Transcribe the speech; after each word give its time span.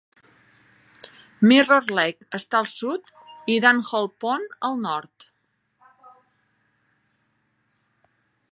Mirror 1.49 1.91
Lake 1.99 2.29
està 2.37 2.57
al 2.61 2.69
sud 2.71 3.11
i 3.55 3.57
Dan 3.65 3.83
Hole 3.89 4.11
Pond 4.23 4.57
al 4.69 4.81
nord. 4.87 5.29